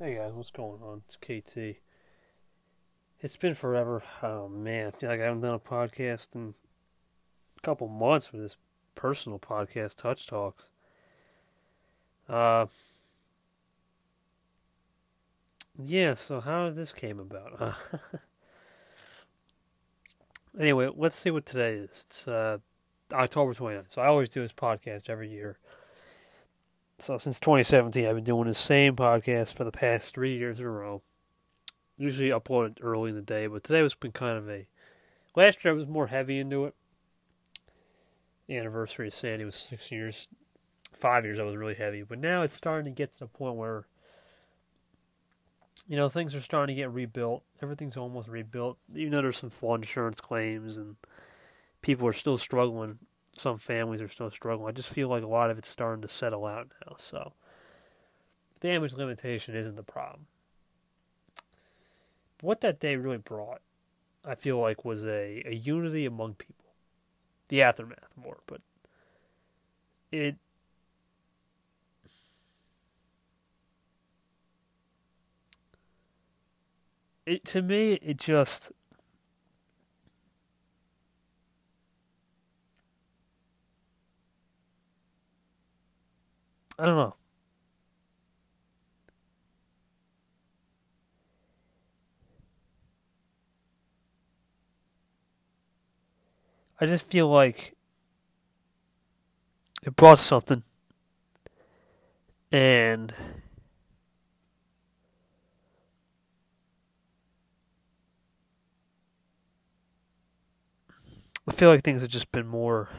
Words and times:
Hey 0.00 0.14
guys, 0.14 0.32
what's 0.32 0.52
going 0.52 0.80
on? 0.80 1.02
It's 1.04 1.16
KT. 1.16 1.80
It's 3.20 3.36
been 3.36 3.54
forever. 3.56 4.04
Oh 4.22 4.48
man, 4.48 4.86
I 4.86 4.90
feel 4.92 5.10
like 5.10 5.20
I 5.20 5.24
haven't 5.24 5.40
done 5.40 5.54
a 5.54 5.58
podcast 5.58 6.36
in 6.36 6.54
a 7.56 7.60
couple 7.62 7.88
months 7.88 8.26
for 8.26 8.36
this 8.36 8.56
personal 8.94 9.40
podcast, 9.40 9.96
Touch 9.96 10.28
Talks. 10.28 10.66
Uh, 12.28 12.66
yeah. 15.76 16.14
So 16.14 16.40
how 16.40 16.70
this 16.70 16.92
came 16.92 17.18
about? 17.18 17.74
Anyway, 20.58 20.90
let's 20.96 21.16
see 21.16 21.30
what 21.30 21.46
today 21.46 21.74
is. 21.74 22.04
It's 22.06 22.26
uh, 22.26 22.58
October 23.12 23.54
29th. 23.54 23.92
So 23.92 24.02
I 24.02 24.06
always 24.06 24.28
do 24.28 24.42
this 24.42 24.52
podcast 24.52 25.08
every 25.08 25.30
year. 25.30 25.58
So 27.00 27.16
since 27.16 27.38
2017, 27.38 28.06
I've 28.06 28.16
been 28.16 28.24
doing 28.24 28.48
the 28.48 28.54
same 28.54 28.96
podcast 28.96 29.54
for 29.54 29.62
the 29.62 29.70
past 29.70 30.12
three 30.12 30.36
years 30.36 30.58
in 30.58 30.66
a 30.66 30.70
row. 30.70 31.02
Usually 31.96 32.30
upload 32.30 32.72
it 32.72 32.78
early 32.82 33.10
in 33.10 33.16
the 33.16 33.22
day, 33.22 33.46
but 33.46 33.62
today 33.62 33.82
was 33.82 33.94
been 33.94 34.10
kind 34.10 34.36
of 34.36 34.50
a. 34.50 34.66
Last 35.36 35.64
year 35.64 35.74
I 35.74 35.76
was 35.76 35.86
more 35.86 36.08
heavy 36.08 36.40
into 36.40 36.64
it. 36.64 36.74
The 38.48 38.56
anniversary 38.56 39.06
of 39.06 39.14
Sandy 39.14 39.44
was 39.44 39.54
six 39.54 39.92
years, 39.92 40.26
five 40.92 41.24
years. 41.24 41.38
I 41.38 41.44
was 41.44 41.54
really 41.54 41.74
heavy, 41.74 42.02
but 42.02 42.18
now 42.18 42.42
it's 42.42 42.54
starting 42.54 42.86
to 42.86 42.90
get 42.90 43.12
to 43.14 43.20
the 43.20 43.26
point 43.26 43.56
where. 43.56 43.86
You 45.86 45.96
know 45.96 46.08
things 46.10 46.34
are 46.34 46.40
starting 46.42 46.74
to 46.74 46.82
get 46.82 46.92
rebuilt. 46.92 47.44
Everything's 47.62 47.96
almost 47.96 48.28
rebuilt, 48.28 48.76
even 48.94 49.12
though 49.12 49.22
there's 49.22 49.38
some 49.38 49.50
flood 49.50 49.80
insurance 49.80 50.20
claims 50.20 50.76
and 50.76 50.96
people 51.80 52.06
are 52.06 52.12
still 52.12 52.36
struggling 52.36 52.98
some 53.38 53.58
families 53.58 54.00
are 54.00 54.08
still 54.08 54.30
struggling. 54.30 54.68
I 54.68 54.72
just 54.72 54.88
feel 54.88 55.08
like 55.08 55.22
a 55.22 55.28
lot 55.28 55.50
of 55.50 55.58
it's 55.58 55.68
starting 55.68 56.02
to 56.02 56.08
settle 56.08 56.46
out 56.46 56.68
now. 56.86 56.96
So, 56.98 57.32
damage 58.60 58.94
limitation 58.94 59.54
isn't 59.54 59.76
the 59.76 59.82
problem. 59.82 60.26
What 62.40 62.60
that 62.60 62.78
day 62.78 62.96
really 62.96 63.18
brought, 63.18 63.60
I 64.24 64.34
feel 64.34 64.58
like, 64.58 64.84
was 64.84 65.04
a, 65.04 65.42
a 65.44 65.54
unity 65.54 66.06
among 66.06 66.34
people. 66.34 66.54
The 67.48 67.62
aftermath 67.62 68.10
more, 68.16 68.38
but 68.46 68.60
it. 70.12 70.36
It 77.26 77.44
to 77.46 77.62
me, 77.62 77.94
it 77.94 78.16
just 78.16 78.72
I 86.78 86.86
don't 86.86 86.96
know. 86.96 87.14
I 96.80 96.86
just 96.86 97.10
feel 97.10 97.28
like 97.28 97.74
it 99.82 99.96
brought 99.96 100.18
something. 100.18 100.62
And 102.52 103.12
I 111.46 111.52
feel 111.52 111.70
like 111.70 111.82
things 111.82 112.02
have 112.02 112.10
just 112.10 112.30
been 112.30 112.46
more 112.46 112.90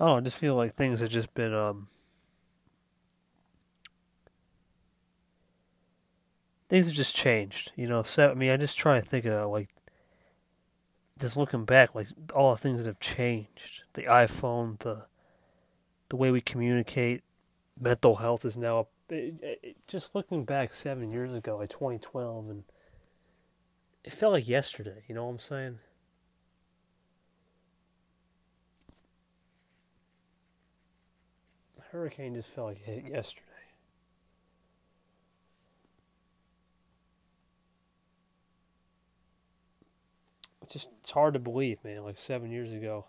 I 0.00 0.04
don't 0.06 0.12
know, 0.14 0.16
I 0.16 0.20
just 0.22 0.38
feel 0.38 0.54
like 0.54 0.74
things 0.74 1.00
have 1.00 1.10
just 1.10 1.34
been 1.34 1.52
um 1.52 1.88
things 6.70 6.86
have 6.86 6.96
just 6.96 7.14
changed, 7.14 7.72
you 7.76 7.86
know. 7.86 8.02
So 8.02 8.30
I 8.30 8.34
mean, 8.34 8.50
I 8.50 8.56
just 8.56 8.78
try 8.78 8.98
to 8.98 9.06
think 9.06 9.26
of 9.26 9.50
like 9.50 9.68
just 11.18 11.36
looking 11.36 11.66
back, 11.66 11.94
like 11.94 12.08
all 12.34 12.52
the 12.52 12.56
things 12.60 12.82
that 12.82 12.88
have 12.88 13.00
changed. 13.00 13.82
The 13.92 14.04
iPhone, 14.04 14.78
the 14.78 15.06
the 16.08 16.16
way 16.16 16.30
we 16.30 16.40
communicate, 16.40 17.22
mental 17.78 18.16
health 18.16 18.44
is 18.46 18.56
now 18.56 18.86
it, 19.10 19.34
it, 19.42 19.76
just 19.86 20.14
looking 20.14 20.44
back 20.44 20.72
seven 20.72 21.10
years 21.10 21.34
ago, 21.34 21.58
like 21.58 21.68
2012, 21.70 22.48
and 22.48 22.64
it 24.04 24.12
felt 24.14 24.32
like 24.32 24.48
yesterday. 24.48 25.04
You 25.08 25.14
know 25.14 25.26
what 25.26 25.32
I'm 25.32 25.38
saying? 25.40 25.78
Hurricane 31.90 32.34
just 32.34 32.50
felt 32.50 32.68
like 32.68 32.86
yesterday. 32.86 33.44
It's 40.62 40.72
just 40.72 40.90
it's 41.00 41.10
hard 41.10 41.34
to 41.34 41.40
believe, 41.40 41.78
man. 41.84 42.04
Like 42.04 42.18
seven 42.18 42.50
years 42.50 42.72
ago, 42.72 43.06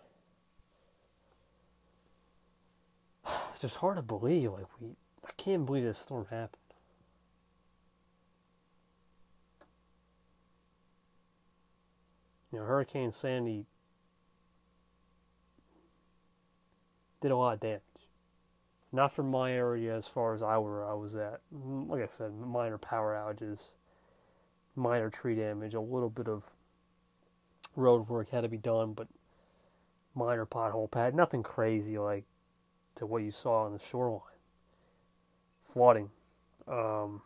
it's 3.52 3.60
just 3.60 3.76
hard 3.76 3.96
to 3.96 4.02
believe. 4.02 4.52
Like 4.52 4.66
we, 4.80 4.88
I 5.24 5.30
can't 5.36 5.64
believe 5.64 5.84
this 5.84 5.98
storm 5.98 6.26
happened. 6.30 6.58
You 12.50 12.58
know, 12.58 12.64
Hurricane 12.66 13.12
Sandy 13.12 13.64
did 17.20 17.30
a 17.30 17.36
lot 17.36 17.54
of 17.54 17.60
damage. 17.60 17.91
Not 18.92 19.12
from 19.12 19.30
my 19.30 19.52
area 19.52 19.96
as 19.96 20.06
far 20.06 20.34
as 20.34 20.42
I 20.42 20.58
were 20.58 20.84
I 20.84 20.94
was 20.94 21.14
at. 21.14 21.40
Like 21.50 22.02
I 22.02 22.06
said, 22.06 22.34
minor 22.34 22.76
power 22.76 23.14
outages, 23.14 23.68
minor 24.76 25.08
tree 25.08 25.34
damage, 25.34 25.74
a 25.74 25.80
little 25.80 26.10
bit 26.10 26.28
of 26.28 26.44
road 27.74 28.08
work 28.08 28.28
had 28.28 28.42
to 28.42 28.50
be 28.50 28.58
done, 28.58 28.92
but 28.92 29.08
minor 30.14 30.44
pothole 30.44 30.90
pad, 30.90 31.14
nothing 31.14 31.42
crazy 31.42 31.98
like 31.98 32.24
to 32.96 33.06
what 33.06 33.22
you 33.22 33.30
saw 33.30 33.64
on 33.64 33.72
the 33.72 33.78
shoreline. 33.78 34.20
Flooding. 35.64 36.10
Um, 36.68 37.22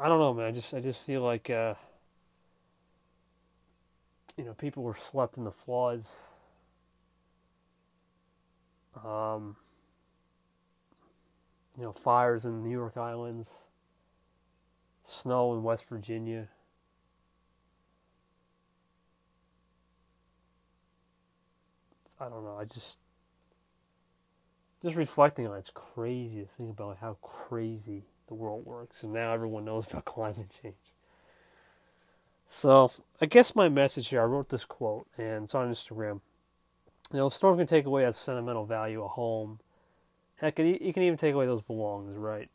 I 0.00 0.08
don't 0.08 0.18
know, 0.18 0.32
man. 0.32 0.46
I 0.46 0.50
just 0.50 0.72
I 0.72 0.80
just 0.80 0.98
feel 1.02 1.20
like 1.20 1.50
uh, 1.50 1.74
you 4.38 4.44
know 4.44 4.54
people 4.54 4.82
were 4.82 4.94
swept 4.94 5.36
in 5.36 5.44
the 5.44 5.50
floods. 5.50 6.08
Um, 9.04 9.56
you 11.76 11.84
know, 11.84 11.92
fires 11.92 12.46
in 12.46 12.62
New 12.62 12.70
York 12.70 12.96
Islands, 12.96 13.48
snow 15.02 15.52
in 15.52 15.62
West 15.62 15.86
Virginia. 15.86 16.48
I 22.18 22.30
don't 22.30 22.44
know. 22.44 22.56
I 22.58 22.64
just 22.64 23.00
just 24.82 24.96
reflecting 24.96 25.46
on 25.46 25.56
it, 25.56 25.58
it's 25.58 25.70
crazy 25.70 26.40
to 26.40 26.46
think 26.56 26.70
about 26.70 26.96
how 27.02 27.18
crazy 27.20 28.04
the 28.30 28.34
world 28.34 28.64
works, 28.64 29.02
and 29.02 29.12
now 29.12 29.34
everyone 29.34 29.66
knows 29.66 29.86
about 29.90 30.06
climate 30.06 30.54
change. 30.62 30.74
So, 32.48 32.90
I 33.20 33.26
guess 33.26 33.54
my 33.54 33.68
message 33.68 34.08
here, 34.08 34.22
I 34.22 34.24
wrote 34.24 34.48
this 34.48 34.64
quote, 34.64 35.06
and 35.18 35.44
it's 35.44 35.54
on 35.54 35.70
Instagram. 35.70 36.20
You 37.12 37.18
know, 37.18 37.26
a 37.26 37.30
storm 37.30 37.58
can 37.58 37.66
take 37.66 37.86
away 37.86 38.04
that 38.04 38.14
sentimental 38.14 38.64
value, 38.64 39.04
a 39.04 39.08
home. 39.08 39.60
Heck, 40.36 40.58
you 40.58 40.92
can 40.92 41.02
even 41.02 41.18
take 41.18 41.34
away 41.34 41.46
those 41.46 41.62
belongings, 41.62 42.16
right? 42.16 42.48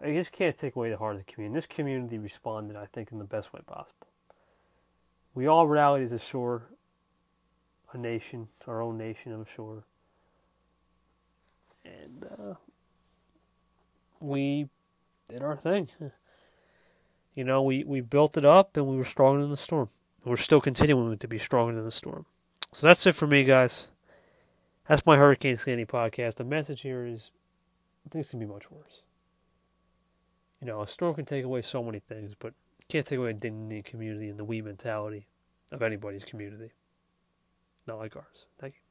I 0.00 0.12
just 0.12 0.32
can't 0.32 0.56
take 0.56 0.76
away 0.76 0.90
the 0.90 0.96
heart 0.96 1.16
of 1.16 1.24
the 1.24 1.32
community. 1.32 1.56
This 1.56 1.66
community 1.66 2.18
responded, 2.18 2.76
I 2.76 2.86
think, 2.86 3.12
in 3.12 3.18
the 3.18 3.24
best 3.24 3.52
way 3.52 3.60
possible. 3.66 4.06
We 5.34 5.46
all 5.46 5.66
rallied 5.66 6.02
as 6.02 6.12
a 6.12 6.18
shore, 6.18 6.64
a 7.92 7.98
nation, 7.98 8.48
our 8.66 8.82
own 8.82 8.98
nation 8.98 9.32
I'm 9.32 9.44
sure. 9.44 9.84
And 11.84 12.26
uh, 12.38 12.54
we 14.24 14.68
did 15.28 15.42
our 15.42 15.56
thing. 15.56 15.88
You 17.34 17.44
know, 17.44 17.62
we, 17.62 17.84
we 17.84 18.00
built 18.00 18.36
it 18.36 18.44
up 18.44 18.76
and 18.76 18.86
we 18.86 18.96
were 18.96 19.04
stronger 19.04 19.42
than 19.42 19.50
the 19.50 19.56
storm. 19.56 19.90
We're 20.24 20.36
still 20.36 20.60
continuing 20.60 21.18
to 21.18 21.28
be 21.28 21.38
stronger 21.38 21.74
than 21.74 21.84
the 21.84 21.90
storm. 21.90 22.26
So 22.72 22.86
that's 22.86 23.06
it 23.06 23.14
for 23.14 23.26
me, 23.26 23.44
guys. 23.44 23.88
That's 24.88 25.04
my 25.04 25.16
Hurricane 25.16 25.56
Sandy 25.56 25.84
podcast. 25.84 26.36
The 26.36 26.44
message 26.44 26.82
here 26.82 27.06
is 27.06 27.30
things 28.10 28.30
can 28.30 28.38
be 28.38 28.46
much 28.46 28.70
worse. 28.70 29.02
You 30.60 30.66
know, 30.66 30.82
a 30.82 30.86
storm 30.86 31.14
can 31.14 31.24
take 31.24 31.44
away 31.44 31.62
so 31.62 31.82
many 31.82 31.98
things, 31.98 32.34
but 32.38 32.54
can't 32.88 33.04
take 33.04 33.18
away 33.18 33.32
the 33.32 33.38
dignity, 33.38 33.82
community, 33.82 34.28
and 34.28 34.38
the 34.38 34.44
we 34.44 34.62
mentality 34.62 35.26
of 35.72 35.82
anybody's 35.82 36.24
community. 36.24 36.72
Not 37.86 37.98
like 37.98 38.16
ours. 38.16 38.46
Thank 38.58 38.74
you. 38.74 38.83